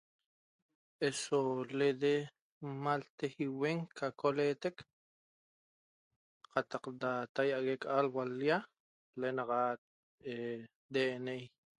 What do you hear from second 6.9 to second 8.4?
da tahiague alua'